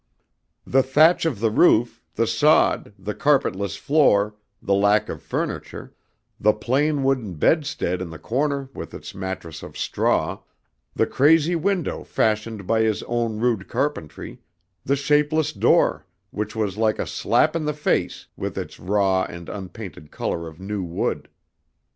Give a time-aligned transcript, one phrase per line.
[0.65, 5.93] The thatch of the roof, the sod, the carpetless floor, the lack of furniture,
[6.39, 10.39] the plain wooden bedstead in the corner with its mattress of straw,
[10.95, 14.41] the crazy window fashioned by his own rude carpentry,
[14.83, 19.49] the shapeless door which was like a slap in the face with its raw and
[19.49, 21.29] unpainted color of new wood.